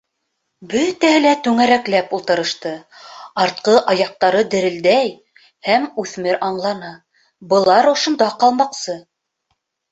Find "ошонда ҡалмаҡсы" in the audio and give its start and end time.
7.97-9.01